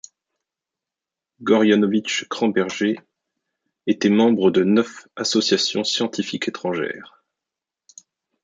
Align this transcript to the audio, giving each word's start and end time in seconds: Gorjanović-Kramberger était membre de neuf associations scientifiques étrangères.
Gorjanović-Kramberger 1.43 2.99
était 3.85 4.09
membre 4.09 4.49
de 4.49 4.63
neuf 4.63 5.07
associations 5.15 5.83
scientifiques 5.83 6.47
étrangères. 6.47 7.23